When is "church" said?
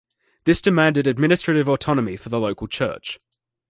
2.67-3.19